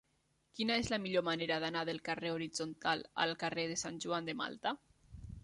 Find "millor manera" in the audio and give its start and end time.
1.03-1.59